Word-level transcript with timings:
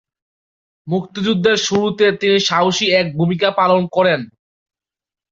মুক্তিযুদ্ধের 0.87 1.57
শুরুতে 1.59 2.05
তিনি 2.11 2.37
সাহসী 2.39 2.85
এক 2.91 3.07
ভূমিকা 3.17 3.49
পালন 3.51 3.81
করেন। 3.87 4.21